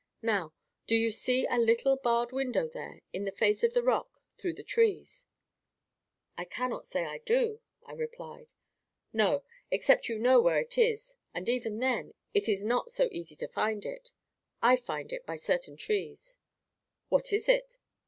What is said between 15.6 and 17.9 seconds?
trees." "What is it?"